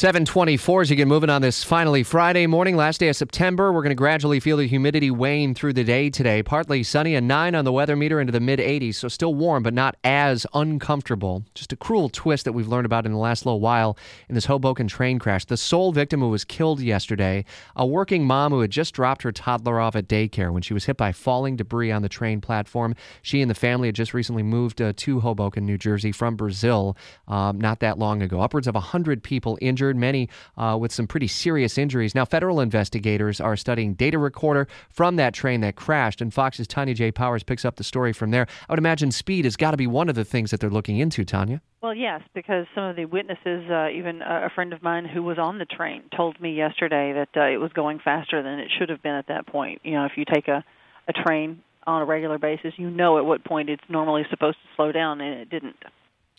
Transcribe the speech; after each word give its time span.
724 0.00 0.80
as 0.80 0.88
you 0.88 0.96
get 0.96 1.06
moving 1.06 1.28
on 1.28 1.42
this 1.42 1.62
finally 1.62 2.02
Friday 2.02 2.46
morning, 2.46 2.74
last 2.74 3.00
day 3.00 3.10
of 3.10 3.16
September. 3.16 3.70
We're 3.70 3.82
going 3.82 3.90
to 3.90 3.94
gradually 3.94 4.40
feel 4.40 4.56
the 4.56 4.66
humidity 4.66 5.10
wane 5.10 5.54
through 5.54 5.74
the 5.74 5.84
day 5.84 6.08
today. 6.08 6.42
Partly 6.42 6.82
sunny 6.82 7.14
and 7.14 7.28
9 7.28 7.54
on 7.54 7.66
the 7.66 7.72
weather 7.72 7.96
meter 7.96 8.18
into 8.18 8.32
the 8.32 8.40
mid 8.40 8.60
80s, 8.60 8.94
so 8.94 9.08
still 9.08 9.34
warm, 9.34 9.62
but 9.62 9.74
not 9.74 9.98
as 10.02 10.46
uncomfortable. 10.54 11.44
Just 11.54 11.74
a 11.74 11.76
cruel 11.76 12.08
twist 12.08 12.46
that 12.46 12.52
we've 12.52 12.66
learned 12.66 12.86
about 12.86 13.04
in 13.04 13.12
the 13.12 13.18
last 13.18 13.44
little 13.44 13.60
while 13.60 13.98
in 14.30 14.34
this 14.34 14.46
Hoboken 14.46 14.88
train 14.88 15.18
crash. 15.18 15.44
The 15.44 15.58
sole 15.58 15.92
victim 15.92 16.20
who 16.20 16.30
was 16.30 16.46
killed 16.46 16.80
yesterday, 16.80 17.44
a 17.76 17.84
working 17.84 18.24
mom 18.24 18.52
who 18.52 18.60
had 18.60 18.70
just 18.70 18.94
dropped 18.94 19.20
her 19.20 19.32
toddler 19.32 19.78
off 19.78 19.96
at 19.96 20.08
daycare 20.08 20.50
when 20.50 20.62
she 20.62 20.72
was 20.72 20.86
hit 20.86 20.96
by 20.96 21.12
falling 21.12 21.56
debris 21.56 21.92
on 21.92 22.00
the 22.00 22.08
train 22.08 22.40
platform. 22.40 22.94
She 23.20 23.42
and 23.42 23.50
the 23.50 23.54
family 23.54 23.88
had 23.88 23.96
just 23.96 24.14
recently 24.14 24.44
moved 24.44 24.80
uh, 24.80 24.94
to 24.96 25.20
Hoboken, 25.20 25.66
New 25.66 25.76
Jersey 25.76 26.10
from 26.10 26.36
Brazil 26.36 26.96
um, 27.28 27.60
not 27.60 27.80
that 27.80 27.98
long 27.98 28.22
ago. 28.22 28.40
Upwards 28.40 28.66
of 28.66 28.74
100 28.74 29.22
people 29.22 29.58
injured 29.60 29.89
injured, 29.90 29.96
many 29.96 30.28
uh, 30.56 30.76
with 30.80 30.92
some 30.92 31.06
pretty 31.06 31.26
serious 31.26 31.76
injuries. 31.78 32.14
Now, 32.14 32.24
federal 32.24 32.60
investigators 32.60 33.40
are 33.40 33.56
studying 33.56 33.94
data 33.94 34.18
recorder 34.18 34.68
from 34.88 35.16
that 35.16 35.34
train 35.34 35.60
that 35.62 35.76
crashed, 35.76 36.20
and 36.20 36.32
Fox's 36.32 36.66
Tonya 36.66 36.94
J. 36.94 37.10
Powers 37.10 37.42
picks 37.42 37.64
up 37.64 37.76
the 37.76 37.84
story 37.84 38.12
from 38.12 38.30
there. 38.30 38.46
I 38.68 38.72
would 38.72 38.78
imagine 38.78 39.10
speed 39.10 39.44
has 39.44 39.56
got 39.56 39.72
to 39.72 39.76
be 39.76 39.86
one 39.86 40.08
of 40.08 40.14
the 40.14 40.24
things 40.24 40.50
that 40.50 40.60
they're 40.60 40.70
looking 40.70 40.98
into, 40.98 41.24
Tonya. 41.24 41.60
Well, 41.82 41.94
yes, 41.94 42.20
because 42.34 42.66
some 42.74 42.84
of 42.84 42.96
the 42.96 43.06
witnesses, 43.06 43.70
uh, 43.70 43.88
even 43.88 44.20
a 44.22 44.50
friend 44.54 44.72
of 44.72 44.82
mine 44.82 45.06
who 45.06 45.22
was 45.22 45.38
on 45.38 45.58
the 45.58 45.64
train, 45.64 46.02
told 46.14 46.40
me 46.40 46.54
yesterday 46.54 47.12
that 47.12 47.40
uh, 47.40 47.46
it 47.46 47.56
was 47.56 47.72
going 47.72 48.00
faster 48.00 48.42
than 48.42 48.58
it 48.58 48.70
should 48.78 48.90
have 48.90 49.02
been 49.02 49.14
at 49.14 49.28
that 49.28 49.46
point. 49.46 49.80
You 49.82 49.92
know, 49.92 50.04
if 50.04 50.12
you 50.16 50.24
take 50.30 50.48
a, 50.48 50.62
a 51.08 51.12
train 51.12 51.62
on 51.86 52.02
a 52.02 52.04
regular 52.04 52.38
basis, 52.38 52.74
you 52.76 52.90
know 52.90 53.18
at 53.18 53.24
what 53.24 53.44
point 53.44 53.70
it's 53.70 53.82
normally 53.88 54.24
supposed 54.28 54.58
to 54.58 54.68
slow 54.76 54.92
down, 54.92 55.22
and 55.22 55.40
it 55.40 55.48
didn't 55.48 55.76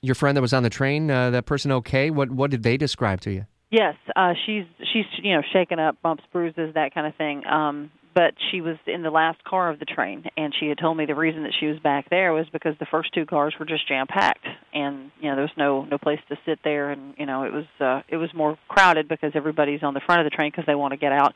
your 0.01 0.15
friend 0.15 0.35
that 0.35 0.41
was 0.41 0.53
on 0.53 0.63
the 0.63 0.69
train, 0.69 1.09
uh, 1.09 1.29
that 1.29 1.45
person 1.45 1.71
okay? 1.71 2.09
What 2.09 2.31
what 2.31 2.51
did 2.51 2.63
they 2.63 2.77
describe 2.77 3.21
to 3.21 3.31
you? 3.31 3.45
Yes, 3.69 3.95
uh, 4.15 4.33
she's 4.45 4.65
she's 4.91 5.05
you 5.21 5.35
know 5.35 5.41
shaken 5.53 5.79
up, 5.79 6.01
bumps, 6.01 6.23
bruises, 6.31 6.73
that 6.73 6.93
kind 6.93 7.07
of 7.07 7.15
thing. 7.15 7.45
Um, 7.45 7.91
but 8.13 8.33
she 8.51 8.59
was 8.59 8.75
in 8.87 9.03
the 9.03 9.09
last 9.09 9.41
car 9.45 9.69
of 9.69 9.79
the 9.79 9.85
train, 9.85 10.25
and 10.35 10.53
she 10.59 10.67
had 10.67 10.77
told 10.77 10.97
me 10.97 11.05
the 11.05 11.15
reason 11.15 11.43
that 11.43 11.53
she 11.57 11.67
was 11.67 11.79
back 11.79 12.09
there 12.09 12.33
was 12.33 12.45
because 12.51 12.75
the 12.79 12.85
first 12.85 13.13
two 13.13 13.25
cars 13.25 13.53
were 13.57 13.65
just 13.65 13.87
jam 13.87 14.07
packed, 14.07 14.45
and 14.73 15.11
you 15.21 15.29
know 15.29 15.35
there 15.35 15.43
was 15.43 15.57
no 15.57 15.85
no 15.85 15.97
place 15.97 16.19
to 16.29 16.37
sit 16.45 16.59
there, 16.63 16.91
and 16.91 17.13
you 17.17 17.25
know 17.25 17.43
it 17.43 17.53
was 17.53 17.65
uh, 17.79 18.01
it 18.09 18.17
was 18.17 18.33
more 18.33 18.57
crowded 18.67 19.07
because 19.07 19.31
everybody's 19.35 19.83
on 19.83 19.93
the 19.93 20.01
front 20.05 20.19
of 20.19 20.25
the 20.25 20.35
train 20.35 20.51
because 20.51 20.65
they 20.65 20.75
want 20.75 20.91
to 20.91 20.97
get 20.97 21.11
out 21.11 21.33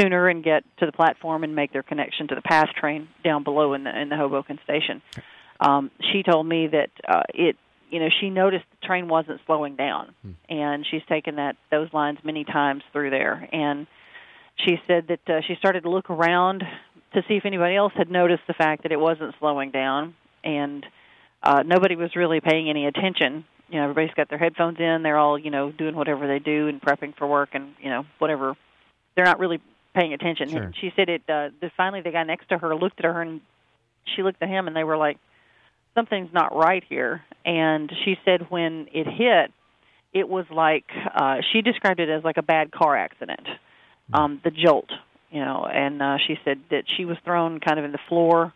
sooner 0.00 0.28
and 0.28 0.42
get 0.42 0.64
to 0.78 0.86
the 0.86 0.92
platform 0.92 1.44
and 1.44 1.54
make 1.54 1.72
their 1.72 1.82
connection 1.82 2.28
to 2.28 2.34
the 2.34 2.42
PATH 2.42 2.68
train 2.78 3.08
down 3.24 3.44
below 3.44 3.74
in 3.74 3.84
the 3.84 4.00
in 4.00 4.08
the 4.08 4.16
Hoboken 4.16 4.58
station. 4.64 5.02
Um, 5.60 5.90
she 6.12 6.22
told 6.22 6.46
me 6.46 6.68
that 6.68 6.90
uh, 7.06 7.22
it 7.34 7.56
you 7.90 8.00
know 8.00 8.08
she 8.20 8.30
noticed 8.30 8.64
the 8.70 8.86
train 8.86 9.08
wasn't 9.08 9.40
slowing 9.46 9.76
down. 9.76 10.14
Hmm. 10.22 10.30
and 10.48 10.86
she's 10.90 11.02
taken 11.08 11.36
that 11.36 11.56
those 11.70 11.92
lines 11.92 12.18
many 12.24 12.44
times 12.44 12.82
through 12.92 13.10
there. 13.10 13.48
And 13.52 13.86
she 14.66 14.76
said 14.86 15.08
that 15.08 15.28
uh, 15.28 15.40
she 15.46 15.54
started 15.56 15.82
to 15.84 15.90
look 15.90 16.10
around 16.10 16.64
to 17.14 17.22
see 17.28 17.34
if 17.34 17.46
anybody 17.46 17.76
else 17.76 17.92
had 17.96 18.10
noticed 18.10 18.42
the 18.46 18.54
fact 18.54 18.82
that 18.82 18.92
it 18.92 19.00
wasn't 19.00 19.34
slowing 19.38 19.70
down. 19.70 20.14
And 20.44 20.84
uh 21.42 21.62
nobody 21.64 21.96
was 21.96 22.14
really 22.16 22.40
paying 22.40 22.68
any 22.68 22.86
attention. 22.86 23.44
You 23.68 23.76
know 23.78 23.84
everybody's 23.84 24.14
got 24.14 24.28
their 24.28 24.38
headphones 24.38 24.78
in. 24.80 25.02
They're 25.02 25.18
all 25.18 25.38
you 25.38 25.50
know 25.50 25.70
doing 25.70 25.94
whatever 25.94 26.26
they 26.26 26.38
do 26.38 26.68
and 26.68 26.80
prepping 26.80 27.16
for 27.16 27.26
work 27.26 27.50
and 27.52 27.74
you 27.80 27.90
know 27.90 28.04
whatever. 28.18 28.56
They're 29.14 29.24
not 29.24 29.38
really 29.38 29.60
paying 29.94 30.12
attention. 30.12 30.50
Sure. 30.50 30.72
she 30.80 30.92
said 30.96 31.08
it 31.08 31.22
uh 31.28 31.50
the 31.60 31.70
finally 31.76 32.02
the 32.02 32.10
guy 32.10 32.24
next 32.24 32.48
to 32.50 32.58
her 32.58 32.74
looked 32.74 32.98
at 32.98 33.04
her 33.04 33.22
and 33.22 33.40
she 34.16 34.22
looked 34.22 34.42
at 34.42 34.48
him 34.48 34.66
and 34.66 34.76
they 34.76 34.84
were 34.84 34.96
like 34.96 35.18
something's 35.98 36.32
not 36.32 36.54
right 36.54 36.84
here. 36.88 37.22
And 37.44 37.90
she 38.04 38.16
said 38.24 38.46
when 38.50 38.86
it 38.92 39.06
hit, 39.06 39.52
it 40.12 40.28
was 40.28 40.46
like 40.50 40.84
uh, 41.14 41.38
she 41.52 41.60
described 41.60 42.00
it 42.00 42.08
as 42.08 42.22
like 42.22 42.36
a 42.36 42.42
bad 42.42 42.70
car 42.70 42.96
accident, 42.96 43.46
um, 44.12 44.40
the 44.44 44.50
jolt, 44.50 44.90
you 45.30 45.40
know. 45.40 45.66
And 45.70 46.00
uh, 46.00 46.16
she 46.26 46.36
said 46.44 46.60
that 46.70 46.84
she 46.96 47.04
was 47.04 47.16
thrown 47.24 47.60
kind 47.60 47.78
of 47.78 47.84
in 47.84 47.92
the 47.92 47.98
floor. 48.08 48.52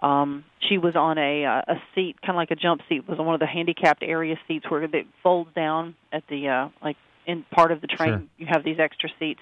Um, 0.00 0.44
she 0.68 0.76
was 0.76 0.94
on 0.94 1.16
a 1.18 1.44
uh, 1.44 1.74
a 1.74 1.82
seat, 1.94 2.20
kind 2.20 2.30
of 2.30 2.36
like 2.36 2.50
a 2.50 2.56
jump 2.56 2.82
seat, 2.88 3.08
was 3.08 3.18
on 3.18 3.24
one 3.24 3.34
of 3.34 3.40
the 3.40 3.46
handicapped 3.46 4.02
area 4.02 4.36
seats 4.46 4.66
where 4.68 4.82
it 4.84 5.06
folds 5.22 5.52
down 5.54 5.94
at 6.12 6.22
the 6.28 6.48
uh, 6.48 6.68
like 6.82 6.96
in 7.26 7.44
part 7.50 7.72
of 7.72 7.80
the 7.80 7.86
train. 7.86 8.10
Sure. 8.10 8.22
You 8.38 8.46
have 8.48 8.62
these 8.62 8.78
extra 8.78 9.08
seats, 9.18 9.40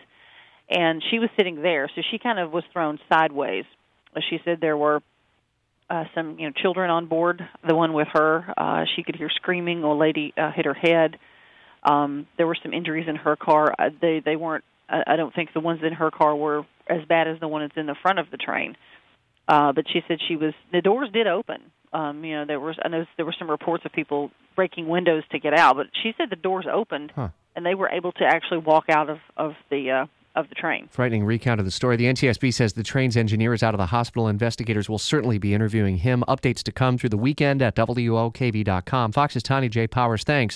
and 0.70 1.02
she 1.10 1.18
was 1.18 1.28
sitting 1.36 1.60
there, 1.60 1.90
so 1.94 2.02
she 2.10 2.18
kind 2.18 2.38
of 2.38 2.52
was 2.52 2.64
thrown 2.72 2.98
sideways. 3.08 3.64
She 4.30 4.38
said 4.44 4.58
there 4.60 4.76
were 4.76 5.02
uh, 5.90 6.04
some 6.14 6.38
you 6.38 6.46
know 6.46 6.52
children 6.62 6.90
on 6.90 7.06
board. 7.06 7.46
The 7.66 7.74
one 7.74 7.92
with 7.92 8.08
her, 8.12 8.44
uh, 8.56 8.84
she 8.94 9.02
could 9.02 9.16
hear 9.16 9.30
screaming. 9.30 9.82
A 9.82 9.94
lady 9.94 10.32
uh, 10.36 10.50
hit 10.52 10.64
her 10.64 10.74
head. 10.74 11.18
Um, 11.82 12.26
there 12.36 12.46
were 12.46 12.56
some 12.62 12.72
injuries 12.72 13.06
in 13.08 13.16
her 13.16 13.36
car. 13.36 13.74
Uh, 13.78 13.90
they 14.00 14.22
they 14.24 14.36
weren't. 14.36 14.64
I, 14.88 15.02
I 15.06 15.16
don't 15.16 15.34
think 15.34 15.50
the 15.52 15.60
ones 15.60 15.80
in 15.84 15.92
her 15.92 16.10
car 16.10 16.34
were 16.34 16.64
as 16.88 17.04
bad 17.08 17.28
as 17.28 17.40
the 17.40 17.48
one 17.48 17.62
that's 17.62 17.76
in 17.76 17.86
the 17.86 17.96
front 18.02 18.18
of 18.18 18.30
the 18.30 18.36
train. 18.36 18.76
Uh, 19.46 19.72
but 19.72 19.84
she 19.92 20.00
said 20.08 20.18
she 20.26 20.36
was. 20.36 20.54
The 20.72 20.80
doors 20.80 21.10
did 21.12 21.26
open. 21.26 21.60
Um, 21.92 22.24
you 22.24 22.36
know, 22.36 22.44
there 22.46 22.60
was. 22.60 22.76
I 22.82 22.88
know 22.88 23.04
there 23.16 23.26
were 23.26 23.34
some 23.38 23.50
reports 23.50 23.84
of 23.84 23.92
people 23.92 24.30
breaking 24.56 24.88
windows 24.88 25.22
to 25.32 25.38
get 25.38 25.52
out, 25.52 25.76
but 25.76 25.86
she 26.02 26.12
said 26.16 26.30
the 26.30 26.36
doors 26.36 26.66
opened 26.72 27.12
huh. 27.14 27.28
and 27.54 27.66
they 27.66 27.74
were 27.74 27.88
able 27.88 28.12
to 28.12 28.24
actually 28.24 28.58
walk 28.58 28.84
out 28.88 29.10
of 29.10 29.18
of 29.36 29.52
the 29.70 29.90
uh, 29.90 30.06
of 30.34 30.48
the 30.48 30.54
train. 30.54 30.88
Frightening 30.90 31.24
recount 31.24 31.60
of 31.60 31.64
the 31.64 31.70
story. 31.70 31.96
The 31.96 32.06
NTSB 32.06 32.52
says 32.52 32.72
the 32.72 32.82
train's 32.82 33.16
engineer 33.16 33.54
is 33.54 33.62
out 33.62 33.74
of 33.74 33.78
the 33.78 33.86
hospital. 33.86 34.28
Investigators 34.28 34.88
will 34.88 34.98
certainly 34.98 35.38
be 35.38 35.54
interviewing 35.54 35.98
him. 35.98 36.24
Updates 36.28 36.62
to 36.64 36.72
come 36.72 36.98
through 36.98 37.10
the 37.10 37.16
weekend 37.16 37.62
at 37.62 37.76
WOKV.com. 37.76 39.12
Fox's 39.12 39.42
Tonya 39.42 39.70
J. 39.70 39.86
Powers, 39.86 40.24
thanks. 40.24 40.52